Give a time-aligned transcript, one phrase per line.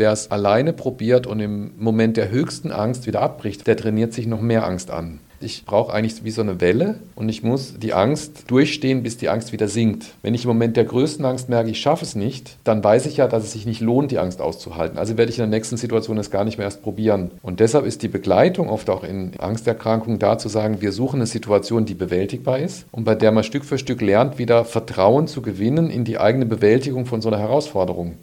[0.00, 4.26] wer es alleine probiert und im Moment der höchsten Angst wieder abbricht, der trainiert sich
[4.26, 5.20] noch mehr Angst an.
[5.42, 9.30] Ich brauche eigentlich wie so eine Welle und ich muss die Angst durchstehen, bis die
[9.30, 10.12] Angst wieder sinkt.
[10.20, 13.16] Wenn ich im Moment der größten Angst merke, ich schaffe es nicht, dann weiß ich
[13.16, 14.98] ja, dass es sich nicht lohnt, die Angst auszuhalten.
[14.98, 17.30] Also werde ich in der nächsten Situation es gar nicht mehr erst probieren.
[17.42, 21.26] Und deshalb ist die Begleitung oft auch in Angsterkrankungen da zu sagen, wir suchen eine
[21.26, 25.40] Situation, die bewältigbar ist und bei der man Stück für Stück lernt, wieder Vertrauen zu
[25.40, 28.16] gewinnen in die eigene Bewältigung von so einer Herausforderung.